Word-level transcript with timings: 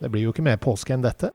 Det 0.00 0.10
blir 0.12 0.26
jo 0.26 0.34
ikke 0.34 0.44
mer 0.44 0.60
påske 0.60 0.92
enn 0.92 1.04
dette. 1.04 1.30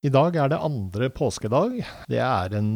I 0.00 0.08
dag 0.08 0.36
er 0.40 0.48
det 0.48 0.56
andre 0.64 1.10
påskedag. 1.12 1.74
Det 2.08 2.20
er 2.24 2.54
en 2.56 2.70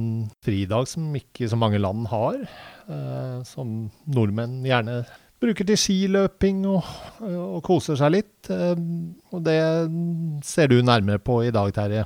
fridag 0.44 0.88
som 0.90 1.06
ikke 1.16 1.48
så 1.48 1.56
mange 1.56 1.78
land 1.80 2.10
har. 2.10 2.42
Eh, 2.84 3.38
som 3.48 3.86
nordmenn 4.04 4.58
gjerne 4.66 4.98
bruker 5.40 5.64
til 5.70 5.80
skiløping 5.80 6.66
og, 6.68 6.84
og 7.24 7.62
koser 7.64 7.96
seg 7.96 8.12
litt. 8.18 8.50
Eh, 8.52 8.76
og 9.32 9.40
det 9.46 9.56
ser 10.44 10.68
du 10.68 10.82
nærmere 10.84 11.22
på 11.24 11.38
i 11.46 11.54
dag, 11.54 11.72
Terje. 11.72 12.04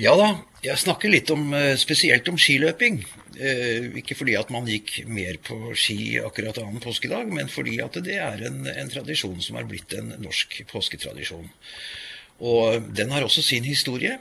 Ja 0.00 0.12
da, 0.16 0.28
jeg 0.64 0.76
snakker 0.80 1.08
litt 1.12 1.32
om, 1.32 1.54
eh, 1.56 1.72
spesielt 1.80 2.28
om 2.28 2.36
skiløping. 2.36 3.00
Eh, 3.40 3.88
ikke 4.02 4.18
fordi 4.20 4.36
at 4.36 4.52
man 4.52 4.68
gikk 4.68 5.06
mer 5.08 5.40
på 5.40 5.72
ski 5.72 6.20
akkurat 6.20 6.60
annen 6.60 6.84
påskedag, 6.84 7.32
men 7.32 7.48
fordi 7.48 7.80
at 7.80 7.96
det 8.04 8.20
er 8.20 8.44
en, 8.52 8.60
en 8.68 8.92
tradisjon 8.92 9.40
som 9.40 9.56
er 9.56 9.64
blitt 9.72 9.96
en 9.96 10.18
norsk 10.20 10.60
påsketradisjon. 10.68 11.48
Og 12.40 12.92
den 12.96 13.10
har 13.12 13.24
også 13.24 13.42
sin 13.44 13.64
historie. 13.68 14.18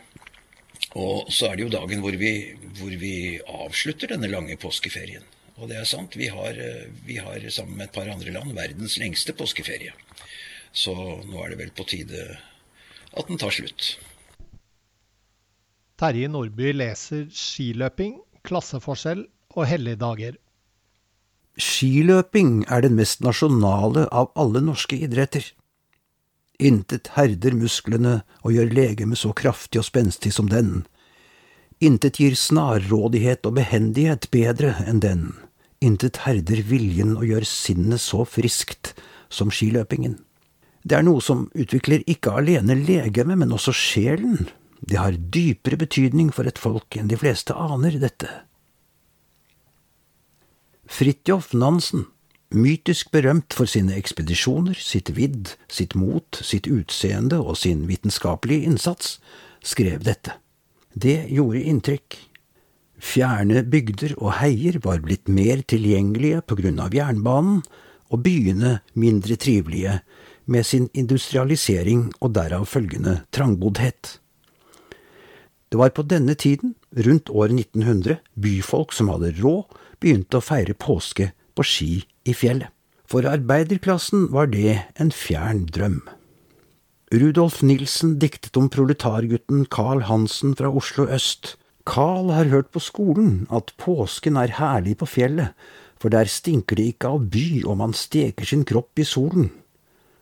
Og 0.97 1.29
så 1.29 1.49
er 1.49 1.57
det 1.57 1.67
jo 1.67 1.73
dagen 1.73 2.01
hvor 2.01 2.15
vi, 2.17 2.33
hvor 2.79 2.93
vi 3.01 3.13
avslutter 3.39 4.15
denne 4.15 4.31
lange 4.31 4.57
påskeferien. 4.57 5.25
Og 5.59 5.69
det 5.69 5.77
er 5.77 5.87
sant, 5.87 6.15
vi 6.15 6.29
har, 6.31 6.55
vi 7.05 7.19
har 7.19 7.43
sammen 7.51 7.77
med 7.77 7.89
et 7.89 7.95
par 7.97 8.09
andre 8.09 8.31
land 8.33 8.55
verdens 8.57 8.97
lengste 9.01 9.35
påskeferie. 9.37 9.91
Så 10.71 10.93
nå 10.95 11.41
er 11.43 11.51
det 11.51 11.59
vel 11.59 11.73
på 11.75 11.85
tide 11.89 12.25
at 13.17 13.27
den 13.27 13.41
tar 13.41 13.53
slutt. 13.53 13.97
Terje 15.99 16.29
Nordby 16.31 16.71
leser 16.71 17.25
skiløping, 17.35 18.21
klasseforskjell 18.47 19.25
og 19.57 19.65
helligdager. 19.67 20.37
Skiløping 21.59 22.63
er 22.71 22.85
den 22.85 22.95
mest 22.95 23.19
nasjonale 23.25 24.05
av 24.15 24.31
alle 24.39 24.61
norske 24.63 24.95
idretter. 24.95 25.43
Intet 26.59 27.13
herder 27.15 27.55
musklene 27.55 28.19
og 28.43 28.51
gjør 28.51 28.73
legemet 28.75 29.21
så 29.21 29.31
kraftig 29.31 29.79
og 29.79 29.87
spenstig 29.87 30.33
som 30.35 30.49
den. 30.51 30.83
Intet 31.79 32.19
gir 32.19 32.35
snarrådighet 32.35 33.47
og 33.47 33.55
behendighet 33.55 34.27
bedre 34.33 34.73
enn 34.83 34.99
den. 34.99 35.29
Intet 35.79 36.25
herder 36.25 36.59
viljen 36.67 37.15
og 37.15 37.23
gjør 37.29 37.47
sinnet 37.47 38.03
så 38.03 38.25
friskt 38.27 38.91
som 39.31 39.53
skiløpingen. 39.53 40.17
Det 40.83 40.97
er 40.97 41.05
noe 41.07 41.23
som 41.23 41.47
utvikler 41.55 42.03
ikke 42.07 42.35
alene 42.41 42.75
legemet, 42.75 43.39
men 43.39 43.55
også 43.55 43.71
sjelen. 43.75 44.49
Det 44.79 44.99
har 44.99 45.15
dypere 45.15 45.79
betydning 45.79 46.31
for 46.35 46.47
et 46.47 46.59
folk 46.59 46.99
enn 46.99 47.07
de 47.11 47.19
fleste 47.19 47.55
aner 47.55 47.95
dette. 47.99 48.27
Fridtjof 50.89 51.53
Nansen 51.53 52.07
mytisk 52.49 53.11
berømt 53.13 53.53
for 53.53 53.69
sine 53.69 53.95
ekspedisjoner, 53.97 54.77
sitt 54.77 55.11
vidd, 55.15 55.53
sitt 55.69 55.95
mot, 55.97 56.39
sitt 56.41 56.67
utseende 56.69 57.39
og 57.39 57.57
sin 57.61 57.85
vitenskapelige 57.89 58.65
innsats, 58.69 59.19
skrev 59.61 60.03
dette. 60.07 60.33
Det 60.93 61.29
gjorde 61.29 61.61
inntrykk. 61.69 62.17
Fjerne 62.99 63.63
bygder 63.63 64.15
og 64.17 64.39
heier 64.41 64.79
var 64.83 65.03
blitt 65.05 65.29
mer 65.31 65.61
tilgjengelige 65.61 66.41
på 66.41 66.57
grunn 66.59 66.81
av 66.83 66.95
jernbanen, 66.95 67.61
og 68.09 68.23
byene 68.25 68.79
mindre 68.97 69.37
trivelige 69.37 69.99
med 70.49 70.65
sin 70.65 70.87
industrialisering 70.97 72.07
og 72.17 72.33
derav 72.33 72.65
følgende 72.65 73.19
trangboddhet. 73.29 74.17
Det 75.69 75.77
var 75.77 75.93
på 75.93 76.01
denne 76.01 76.33
tiden, 76.33 76.73
rundt 76.97 77.29
år 77.29 77.53
1900, 77.53 78.17
byfolk 78.33 78.95
som 78.97 79.11
hadde 79.13 79.35
råd, 79.37 79.69
begynte 80.01 80.39
å 80.39 80.43
feire 80.43 80.73
påske 80.73 81.29
på 81.59 81.67
ski 81.67 81.91
i 82.23 82.35
fjellet. 82.35 82.71
For 83.09 83.25
arbeiderklassen 83.25 84.27
var 84.31 84.51
det 84.53 84.85
en 85.01 85.09
fjern 85.11 85.65
drøm. 85.73 86.03
Rudolf 87.09 87.63
Nilsen 87.65 88.19
diktet 88.21 88.57
om 88.59 88.67
proletargutten 88.69 89.63
Carl 89.73 90.03
Hansen 90.05 90.53
fra 90.55 90.69
Oslo 90.69 91.07
øst. 91.09 91.55
Carl 91.89 92.29
har 92.29 92.51
hørt 92.53 92.69
på 92.69 92.83
skolen 92.85 93.47
at 93.49 93.73
påsken 93.81 94.37
er 94.37 94.53
herlig 94.59 94.99
på 95.01 95.07
fjellet, 95.09 95.55
for 95.97 96.13
der 96.13 96.29
stinker 96.29 96.77
det 96.77 96.91
ikke 96.93 97.15
av 97.15 97.25
by 97.33 97.63
og 97.65 97.79
man 97.81 97.97
steker 97.97 98.45
sin 98.45 98.61
kropp 98.61 99.01
i 99.01 99.07
solen. 99.09 99.49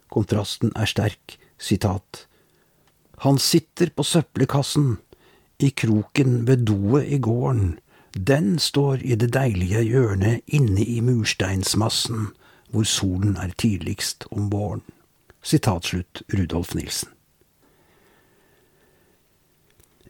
Kontrasten 0.08 0.72
er 0.80 0.88
sterk. 0.88 1.36
Sitat. 1.60 2.28
Han 3.26 3.40
sitter 3.42 3.90
på 3.90 4.06
søppelkassen, 4.06 5.00
i 5.58 5.72
kroken 5.74 6.44
ved 6.46 6.68
doet 6.70 7.10
i 7.10 7.18
gården, 7.18 7.80
den 8.18 8.60
står 8.60 9.04
i 9.06 9.16
det 9.20 9.32
deilige 9.36 9.84
hjørnet 9.86 10.42
inne 10.48 10.84
i 10.84 11.00
mursteinsmassen, 11.02 12.32
hvor 12.72 12.88
solen 12.88 13.38
er 13.38 13.54
tidligst 13.58 14.26
om 14.32 14.50
våren. 14.52 14.84
Sitat 15.44 15.94
Rudolf 16.34 16.74
Nilsen. 16.76 17.14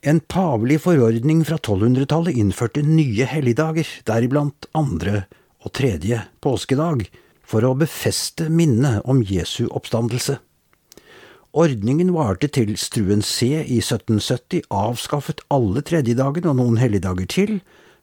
En 0.02 0.20
pavelig 0.20 0.82
forordning 0.86 1.44
fra 1.46 1.58
1200-tallet 1.58 2.38
innførte 2.38 2.84
nye 2.86 3.26
helligdager, 3.28 3.88
deriblant 4.08 4.68
andre 4.78 5.26
og 5.66 5.74
tredje 5.78 6.22
påskedag, 6.42 7.08
for 7.48 7.66
å 7.66 7.78
befeste 7.80 8.50
minnet 8.52 9.02
om 9.08 9.24
Jesu 9.24 9.68
oppstandelse. 9.68 10.38
Ordningen 11.58 12.12
varte 12.14 12.50
til 12.52 12.76
Struen 12.78 13.24
C 13.26 13.64
i 13.64 13.80
1770 13.80 14.68
avskaffet 14.70 15.42
alle 15.54 15.82
tredjedagen 15.82 16.46
og 16.52 16.60
noen 16.60 16.78
helligdager 16.78 17.30
til, 17.32 17.54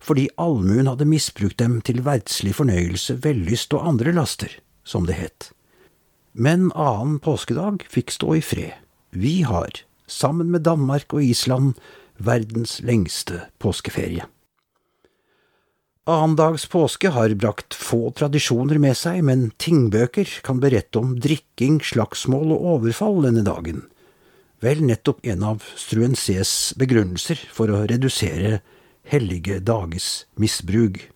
fordi 0.04 0.28
allmuen 0.40 0.88
hadde 0.90 1.08
misbrukt 1.08 1.58
dem 1.62 1.78
til 1.86 2.02
verdslig 2.04 2.54
fornøyelse, 2.58 3.16
vellyst 3.24 3.72
og 3.76 3.86
andre 3.94 4.12
laster, 4.12 4.52
som 4.84 5.08
det 5.08 5.16
het. 5.18 5.48
Men 6.34 6.68
annen 6.74 7.20
påskedag 7.24 7.86
fikk 7.88 8.12
stå 8.12 8.36
i 8.36 8.44
fred. 8.44 8.76
Vi 9.14 9.42
har, 9.46 9.84
sammen 10.10 10.50
med 10.52 10.66
Danmark 10.66 11.14
og 11.14 11.22
Island, 11.22 11.78
verdens 12.18 12.80
lengste 12.82 13.46
påskeferie. 13.62 14.26
Annendags 16.04 16.66
påske 16.68 17.08
har 17.14 17.32
brakt 17.40 17.72
få 17.72 18.10
tradisjoner 18.12 18.76
med 18.82 18.92
seg, 18.98 19.22
men 19.24 19.46
tingbøker 19.56 20.28
kan 20.44 20.58
berette 20.60 21.00
om 21.00 21.14
drikking, 21.16 21.78
slagsmål 21.80 22.52
og 22.52 22.66
overfall 22.74 23.22
denne 23.24 23.44
dagen. 23.46 23.86
Vel 24.60 24.82
nettopp 24.84 25.24
en 25.24 25.46
av 25.48 25.64
Struensees 25.80 26.74
begrunnelser 26.76 27.40
for 27.56 27.72
å 27.72 27.86
redusere 27.88 28.58
hellige 29.04 29.60
dages 29.60 30.26
misbruk. 30.40 31.10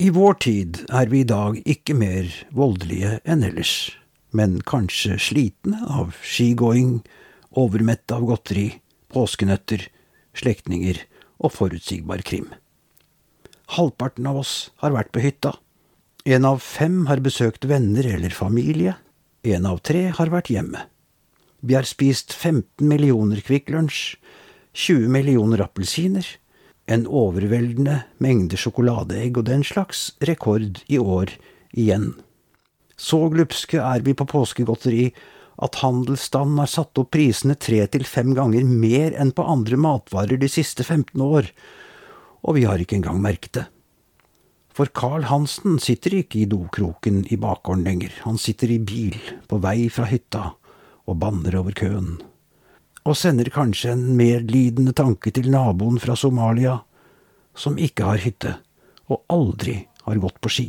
I 0.00 0.08
vår 0.14 0.38
tid 0.40 0.78
er 0.88 1.10
vi 1.12 1.20
i 1.20 1.28
dag 1.28 1.58
ikke 1.68 1.96
mer 1.98 2.30
voldelige 2.56 3.18
enn 3.28 3.44
ellers, 3.44 3.90
men 4.32 4.60
kanskje 4.64 5.18
slitne 5.20 5.82
av 5.90 6.14
skigåing, 6.24 7.00
overmette 7.50 8.16
av 8.16 8.24
godteri, 8.30 8.68
påskenøtter, 9.12 9.84
slektninger 10.38 11.02
og 11.42 11.52
forutsigbar 11.56 12.22
krim. 12.24 12.48
Halvparten 13.76 14.26
av 14.30 14.40
oss 14.40 14.54
har 14.82 14.94
vært 14.94 15.12
på 15.14 15.22
hytta. 15.22 15.52
En 16.24 16.46
av 16.48 16.62
fem 16.64 17.04
har 17.10 17.22
besøkt 17.22 17.66
venner 17.68 18.06
eller 18.06 18.34
familie. 18.34 18.96
En 19.46 19.68
av 19.68 19.82
tre 19.86 20.08
har 20.16 20.32
vært 20.32 20.50
hjemme. 20.52 20.86
Vi 21.60 21.76
har 21.76 21.84
spist 21.88 22.32
15 22.32 22.88
millioner 22.88 23.40
Kvikk 23.44 23.70
Lunsj, 23.74 24.16
20 24.72 25.08
millioner 25.10 25.62
appelsiner, 25.64 26.26
en 26.90 27.06
overveldende 27.06 28.02
mengde 28.22 28.58
sjokoladeegg 28.58 29.38
og 29.38 29.46
den 29.46 29.62
slags 29.66 30.10
rekord 30.26 30.82
i 30.90 30.98
år 30.98 31.34
igjen. 31.70 32.12
Så 33.00 33.28
glupske 33.32 33.80
er 33.80 34.02
vi 34.04 34.14
på 34.14 34.26
påskegodteri 34.28 35.10
at 35.60 35.80
handelsstanden 35.82 36.60
har 36.62 36.70
satt 36.70 36.98
opp 37.00 37.12
prisene 37.14 37.56
tre 37.60 37.82
til 37.92 38.06
fem 38.08 38.32
ganger 38.36 38.64
mer 38.64 39.16
enn 39.20 39.32
på 39.36 39.44
andre 39.44 39.78
matvarer 39.80 40.40
de 40.40 40.48
siste 40.50 40.86
15 40.86 41.20
år, 41.20 41.50
og 42.40 42.56
vi 42.56 42.64
har 42.68 42.80
ikke 42.80 42.98
engang 43.00 43.20
merket 43.22 43.58
det. 43.58 43.66
For 44.72 44.88
Carl 44.96 45.26
Hansen 45.28 45.80
sitter 45.82 46.14
ikke 46.22 46.40
i 46.40 46.48
dokroken 46.48 47.24
i 47.28 47.36
bakgården 47.40 47.84
lenger, 47.84 48.14
han 48.24 48.38
sitter 48.40 48.70
i 48.72 48.78
bil, 48.78 49.18
på 49.50 49.58
vei 49.60 49.90
fra 49.92 50.06
hytta, 50.08 50.52
og 51.10 51.18
banner 51.20 51.58
over 51.58 51.74
køen. 51.76 52.20
Og 53.08 53.16
sender 53.16 53.48
kanskje 53.52 53.94
en 53.94 54.04
medlidende 54.18 54.92
tanke 54.96 55.32
til 55.32 55.48
naboen 55.52 55.96
fra 56.02 56.16
Somalia, 56.18 56.80
som 57.56 57.78
ikke 57.80 58.10
har 58.12 58.20
hytte, 58.22 58.56
og 59.08 59.24
aldri 59.32 59.80
har 60.04 60.20
gått 60.20 60.40
på 60.42 60.52
ski. 60.52 60.68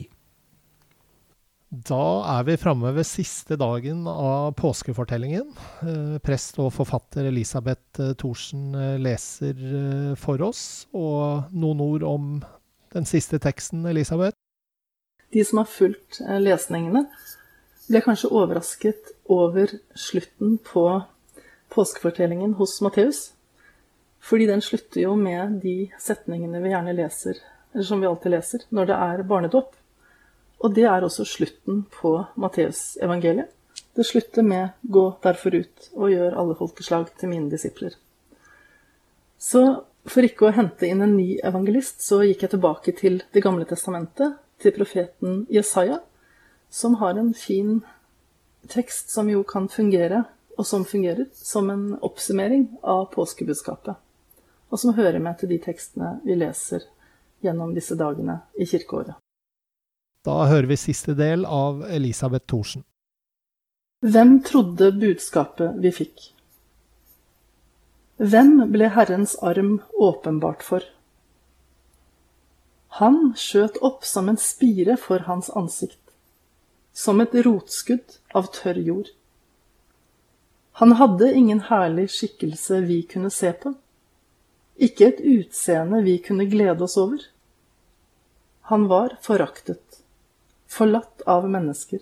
Da 1.71 2.03
er 2.27 2.43
vi 2.43 2.57
framme 2.59 2.89
ved 2.91 3.07
siste 3.07 3.55
dagen 3.55 4.03
av 4.11 4.49
påskefortellingen. 4.59 5.53
Eh, 5.87 6.17
prest 6.19 6.57
og 6.59 6.73
forfatter 6.75 7.29
Elisabeth 7.29 8.01
eh, 8.03 8.11
Thorsen 8.19 8.73
eh, 8.75 8.97
leser 8.99 9.61
for 10.19 10.43
oss, 10.43 10.89
og 10.91 11.47
noen 11.55 11.83
ord 11.85 12.03
om 12.03 12.25
den 12.91 13.07
siste 13.07 13.39
teksten, 13.39 13.85
Elisabeth? 13.87 14.35
De 15.31 15.45
som 15.47 15.61
har 15.61 15.71
fulgt 15.71 16.19
lesningene, 16.43 17.05
ble 17.87 18.03
kanskje 18.03 18.33
overrasket 18.35 19.15
over 19.31 19.71
slutten 19.95 20.57
på 20.67 20.83
påskefortellingen 21.71 22.53
hos 22.59 22.79
Matteus. 22.81 23.31
Fordi 24.21 24.45
den 24.45 24.61
slutter 24.61 25.01
jo 25.01 25.15
med 25.17 25.61
de 25.63 25.91
setningene 25.99 26.61
vi 26.61 26.73
gjerne 26.73 26.93
leser, 26.93 27.39
eller 27.73 27.87
som 27.87 28.01
vi 28.01 28.09
alltid 28.09 28.35
leser, 28.35 28.65
når 28.69 28.91
det 28.91 28.97
er 29.07 29.23
barnedåp. 29.31 29.71
Og 30.61 30.75
det 30.75 30.85
er 30.85 31.01
også 31.01 31.25
slutten 31.25 31.85
på 31.89 32.13
Matteusevangeliet. 32.37 33.49
Det 33.95 34.05
slutter 34.05 34.41
med 34.41 34.69
'gå 34.83 35.17
derfor 35.23 35.55
ut 35.55 35.89
og 35.95 36.11
gjør 36.11 36.37
alle 36.37 36.55
folkeslag 36.55 37.09
til 37.17 37.29
mine 37.29 37.51
disipler'. 37.51 37.95
Så 39.37 39.83
for 40.05 40.25
ikke 40.25 40.47
å 40.47 40.55
hente 40.55 40.87
inn 40.87 41.01
en 41.01 41.17
ny 41.17 41.39
evangelist, 41.43 42.01
så 42.01 42.21
gikk 42.23 42.41
jeg 42.41 42.49
tilbake 42.51 42.91
til 42.97 43.23
Det 43.33 43.43
gamle 43.43 43.65
testamentet, 43.65 44.37
til 44.59 44.71
profeten 44.71 45.47
Jesaja, 45.49 45.99
som 46.69 46.95
har 46.95 47.17
en 47.17 47.33
fin 47.33 47.81
tekst 48.69 49.09
som 49.11 49.29
jo 49.29 49.43
kan 49.43 49.67
fungere, 49.69 50.25
og 50.57 50.67
som 50.67 50.85
fungerer, 50.85 51.27
som 51.33 51.69
en 51.69 51.85
oppsummering 52.03 52.67
av 52.83 53.07
påskebudskapet. 53.13 53.95
Og 54.71 54.79
som 54.79 54.95
hører 54.95 55.19
med 55.19 55.39
til 55.39 55.51
de 55.51 55.59
tekstene 55.61 56.17
vi 56.25 56.37
leser 56.39 56.85
gjennom 57.43 57.73
disse 57.75 57.97
dagene 57.99 58.41
i 58.55 58.67
kirkeåret. 58.69 59.17
Da 60.25 60.45
hører 60.45 60.69
vi 60.69 60.77
siste 60.77 61.15
del 61.17 61.47
av 61.49 61.81
Elisabeth 61.89 62.45
Thorsen. 62.45 62.83
Hvem 64.05 64.39
trodde 64.45 64.91
budskapet 64.97 65.77
vi 65.81 65.91
fikk? 65.93 66.27
Hvem 68.21 68.67
ble 68.69 68.89
Herrens 68.93 69.35
arm 69.41 69.79
åpenbart 69.97 70.61
for? 70.65 70.85
Han 72.99 73.31
skjøt 73.39 73.79
opp 73.81 74.05
som 74.05 74.29
en 74.29 74.37
spire 74.37 74.97
for 74.99 75.23
hans 75.25 75.49
ansikt, 75.57 76.01
som 76.93 77.21
et 77.23 77.33
rotskudd 77.45 78.19
av 78.37 78.51
tørr 78.53 78.81
jord. 78.83 79.09
Han 80.79 80.95
hadde 80.99 81.33
ingen 81.33 81.59
herlig 81.67 82.07
skikkelse 82.11 82.81
vi 82.87 83.01
kunne 83.03 83.29
se 83.29 83.51
på, 83.53 83.73
ikke 84.81 85.07
et 85.11 85.19
utseende 85.19 86.01
vi 86.05 86.17
kunne 86.23 86.47
glede 86.49 86.83
oss 86.87 86.97
over. 86.97 87.19
Han 88.71 88.87
var 88.87 89.17
foraktet, 89.21 90.01
forlatt 90.67 91.21
av 91.27 91.49
mennesker, 91.49 91.99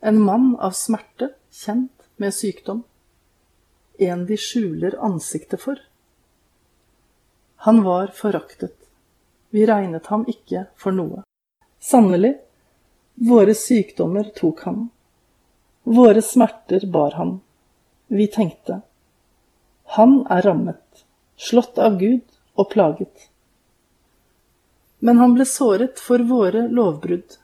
en 0.00 0.20
mann 0.20 0.52
av 0.60 0.76
smerte, 0.76 1.32
kjent 1.50 2.08
med 2.20 2.34
sykdom 2.36 2.84
en 4.00 4.26
de 4.26 4.36
skjuler 4.36 4.96
ansiktet 5.04 5.60
for. 5.60 5.76
Han 7.56 7.82
var 7.82 8.06
foraktet, 8.06 8.76
vi 9.50 9.66
regnet 9.66 10.06
ham 10.06 10.24
ikke 10.28 10.64
for 10.76 10.96
noe. 10.96 11.22
Sannelig, 11.80 12.34
våre 13.14 13.54
sykdommer 13.56 14.30
tok 14.36 14.64
han, 14.64 14.88
våre 15.84 16.22
smerter 16.24 16.86
bar 16.92 17.16
han. 17.18 17.40
Vi 18.12 18.26
tenkte, 18.26 18.80
han 19.94 20.16
er 20.26 20.42
rammet, 20.42 21.04
slått 21.38 21.76
av 21.78 21.94
Gud 22.00 22.24
og 22.58 22.66
plaget. 22.72 23.28
Men 24.98 25.20
han 25.22 25.36
ble 25.36 25.44
såret 25.46 26.00
for 26.02 26.24
våre 26.26 26.64
lovbrudd, 26.66 27.36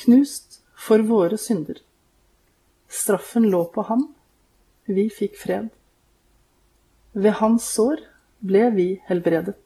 knust 0.00 0.62
for 0.72 1.04
våre 1.04 1.36
synder. 1.36 1.82
Straffen 2.88 3.50
lå 3.52 3.60
på 3.74 3.84
ham, 3.90 4.06
vi 4.88 5.04
fikk 5.12 5.36
fred. 5.36 5.68
Ved 7.12 7.36
hans 7.42 7.66
sår 7.74 8.00
ble 8.40 8.70
vi 8.78 8.86
helbredet. 9.10 9.58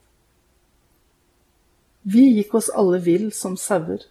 Vi 2.03 2.25
gikk 2.41 2.59
oss 2.59 2.73
alle 2.75 2.99
vill 3.07 3.31
som 3.33 3.55
sauer, 3.55 4.03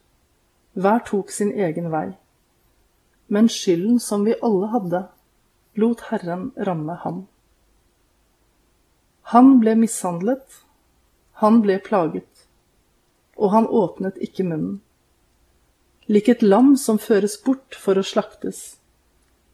hver 0.72 1.04
tok 1.04 1.36
sin 1.36 1.52
egen 1.52 1.92
vei. 1.92 2.14
Men 3.28 3.52
skylden 3.52 4.00
som 4.00 4.24
vi 4.24 4.40
alle 4.40 4.72
hadde, 4.72 5.04
lot 5.76 6.06
Herren 6.10 6.52
ramme 6.58 6.96
ham. 7.04 7.26
Han 9.34 9.60
ble 9.60 9.76
mishandlet, 9.80 10.62
han 11.42 11.62
ble 11.64 11.80
plaget, 11.80 12.48
og 13.38 13.54
han 13.56 13.68
åpnet 13.68 14.20
ikke 14.22 14.46
munnen. 14.48 14.80
Lik 16.12 16.28
et 16.30 16.42
lam 16.44 16.76
som 16.78 17.00
føres 17.00 17.38
bort 17.42 17.78
for 17.80 17.98
å 17.98 18.04
slaktes, 18.04 18.78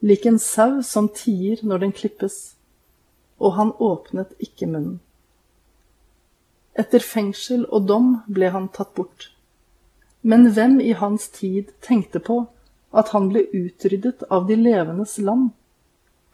lik 0.01 0.25
en 0.25 0.39
sau 0.41 0.81
som 0.83 1.11
tier 1.13 1.61
når 1.63 1.85
den 1.85 1.93
klippes 1.93 2.39
og 3.39 3.55
han 3.55 3.71
åpnet 3.79 4.35
ikke 4.43 4.67
munnen. 4.67 4.99
Etter 6.79 7.03
fengsel 7.03 7.65
og 7.65 7.87
dom 7.89 8.11
ble 8.27 8.51
han 8.53 8.69
tatt 8.75 8.93
bort. 8.95 9.31
Men 10.21 10.51
hvem 10.55 10.79
i 10.83 10.93
hans 10.99 11.29
tid 11.35 11.71
tenkte 11.83 12.19
på 12.23 12.41
at 12.91 13.11
han 13.15 13.29
ble 13.31 13.45
utryddet 13.55 14.25
av 14.29 14.47
de 14.47 14.57
levendes 14.59 15.17
land, 15.23 15.51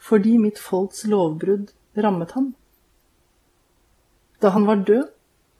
fordi 0.05 0.37
mitt 0.37 0.61
folks 0.61 1.03
lovbrudd 1.09 1.73
rammet 1.97 2.35
ham? 2.37 2.53
Da 4.41 4.51
han 4.53 4.67
var 4.69 4.83
død, 4.85 5.09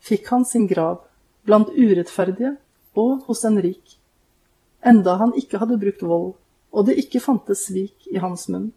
fikk 0.05 0.29
han 0.29 0.45
sin 0.45 0.67
grav 0.69 1.01
blant 1.45 1.71
urettferdige 1.73 2.55
og 2.95 3.25
hos 3.27 3.43
en 3.47 3.57
rik, 3.61 3.97
enda 4.85 5.17
han 5.21 5.33
ikke 5.39 5.61
hadde 5.61 5.81
brukt 5.81 6.03
vold 6.05 6.35
og 6.75 6.89
det 6.89 6.97
ikke 6.99 7.23
fantes 7.23 7.69
svik 7.69 8.09
i 8.11 8.19
hans 8.19 8.49
munn. 8.51 8.73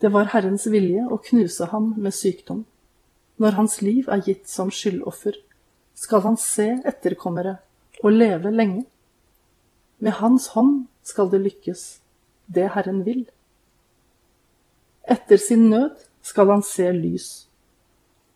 Det 0.00 0.10
var 0.12 0.30
Herrens 0.32 0.64
vilje 0.72 1.04
å 1.12 1.20
knuse 1.20 1.68
ham 1.70 1.92
med 2.00 2.16
sykdom. 2.16 2.64
Når 3.40 3.58
hans 3.58 3.76
liv 3.84 4.08
er 4.08 4.22
gitt 4.24 4.48
som 4.48 4.72
skyldoffer, 4.72 5.36
skal 5.94 6.24
han 6.24 6.38
se 6.40 6.66
etterkommere 6.88 7.58
og 8.02 8.16
leve 8.16 8.50
lenge. 8.50 8.84
Med 10.00 10.16
hans 10.20 10.50
hånd 10.56 10.86
skal 11.04 11.30
det 11.32 11.42
lykkes, 11.44 11.84
det 12.48 12.70
Herren 12.74 13.04
vil. 13.06 13.26
Etter 15.08 15.36
sin 15.36 15.68
nød 15.70 15.96
skal 16.22 16.48
han 16.48 16.62
se 16.62 16.92
lys. 16.92 17.46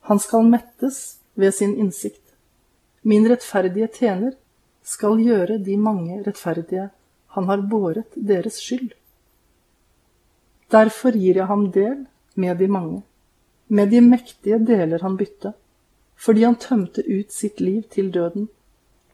Han 0.09 0.19
skal 0.21 0.45
mettes 0.45 1.19
ved 1.35 1.55
sin 1.55 1.77
innsikt. 1.81 2.35
Min 3.03 3.29
rettferdige 3.31 3.89
tjener 3.89 4.37
skal 4.83 5.21
gjøre 5.21 5.59
de 5.65 5.77
mange 5.77 6.21
rettferdige 6.27 6.91
han 7.37 7.49
har 7.49 7.65
båret 7.71 8.17
deres 8.17 8.61
skyld. 8.61 8.93
Derfor 10.73 11.17
gir 11.17 11.41
jeg 11.41 11.49
ham 11.49 11.71
del 11.73 12.05
med 12.35 12.59
de 12.61 12.69
mange. 12.69 13.03
Med 13.69 13.91
de 13.93 14.01
mektige 14.01 14.59
deler 14.59 15.01
han 15.05 15.17
bytte, 15.17 15.53
fordi 16.17 16.45
han 16.45 16.57
tømte 16.61 17.05
ut 17.05 17.33
sitt 17.33 17.61
liv 17.61 17.83
til 17.93 18.11
døden 18.13 18.49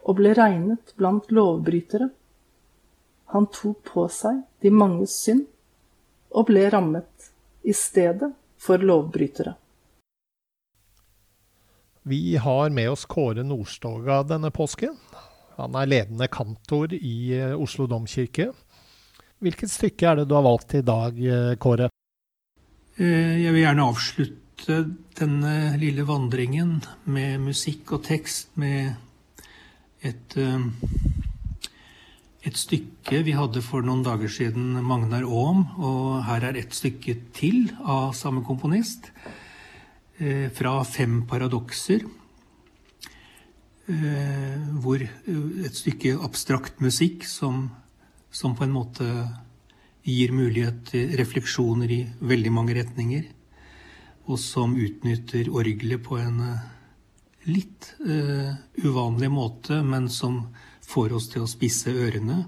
og 0.03 0.19
ble 0.19 0.35
regnet 0.35 0.95
blant 0.99 1.31
lovbrytere. 1.31 2.11
Han 3.35 3.47
tok 3.55 3.83
på 3.91 4.07
seg 4.11 4.43
de 4.63 4.71
manges 4.71 5.15
synd 5.23 5.47
og 6.35 6.49
ble 6.51 6.67
rammet 6.71 7.14
i 7.65 7.73
stedet 7.73 8.33
for 8.61 8.79
lovbrytere. 8.79 9.55
Vi 12.05 12.37
har 12.37 12.71
med 12.71 12.91
oss 12.91 13.07
Kåre 13.09 13.43
Nordstoga 13.43 14.23
denne 14.29 14.51
påsken. 14.53 14.97
Han 15.57 15.77
er 15.79 15.89
ledende 15.89 16.29
kantor 16.29 16.93
i 16.93 17.17
Oslo 17.57 17.87
domkirke. 17.89 18.51
Hvilket 19.45 19.73
stykke 19.73 20.09
er 20.09 20.21
det 20.21 20.29
du 20.29 20.35
har 20.37 20.45
valgt 20.45 20.75
i 20.79 20.83
dag, 20.85 21.19
eh, 21.19 21.55
Kåre? 21.61 21.89
Eh, 22.97 23.43
jeg 23.43 23.53
vil 23.53 23.65
gjerne 23.65 23.89
avslutte 23.91 24.79
denne 25.19 25.55
lille 25.81 26.05
vandringen 26.09 26.79
med 27.05 27.43
musikk 27.43 27.97
og 27.97 28.05
tekst 28.07 28.55
med 28.57 28.95
et, 30.01 30.37
eh, 30.37 30.65
et 32.45 32.59
stykke 32.61 33.23
vi 33.25 33.33
hadde 33.37 33.63
for 33.65 33.85
noen 33.85 34.03
dager 34.05 34.29
siden, 34.29 34.75
Magnar 34.85 35.25
Aam. 35.25 35.65
Og 35.81 36.25
her 36.27 36.51
er 36.51 36.59
et 36.61 36.77
stykke 36.77 37.17
til 37.37 37.71
av 37.81 38.13
samme 38.17 38.45
komponist. 38.45 39.09
Eh, 40.19 40.51
fra 40.53 40.77
Fem 40.85 41.23
paradokser. 41.29 42.05
Eh, 43.89 44.61
hvor 44.81 45.01
et 45.01 45.77
stykke 45.77 46.19
abstrakt 46.25 46.81
musikk 46.85 47.25
som, 47.29 47.71
som 48.31 48.55
på 48.57 48.65
en 48.65 48.77
måte 48.77 49.09
gir 50.05 50.33
mulighet 50.37 50.85
til 50.93 51.17
refleksjoner 51.17 51.91
i 51.91 52.03
veldig 52.21 52.53
mange 52.53 52.77
retninger. 52.77 53.25
Og 54.29 54.39
som 54.41 54.77
utnytter 54.77 55.49
orgelet 55.53 56.05
på 56.05 56.21
en 56.21 56.41
litt 57.45 57.91
uh, 58.01 58.57
uvanlig 58.81 59.29
måte, 59.29 59.83
men 59.85 60.09
som 60.09 60.47
får 60.87 61.15
oss 61.17 61.29
til 61.33 61.45
å 61.45 61.51
spisse 61.51 61.91
ørene. 61.91 62.45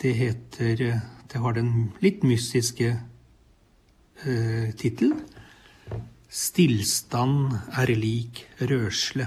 Det 0.00 0.14
heter 0.16 1.00
Det 1.30 1.38
har 1.38 1.52
den 1.54 1.92
litt 2.02 2.24
mystiske 2.26 2.88
eh, 4.24 4.72
tittelen 4.74 5.20
'Stillstand 6.30 7.52
er 7.74 7.90
lik 7.94 8.46
rørsle'. 8.60 9.26